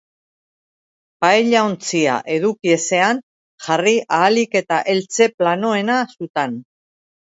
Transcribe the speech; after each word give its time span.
Paella-ontzia 1.25 2.17
eduki 2.37 2.75
ezean, 2.79 3.23
jarri 3.69 3.97
ahalik 4.21 4.61
eta 4.65 4.85
eltze 4.99 5.33
planoena 5.41 6.05
sutan. 6.19 6.63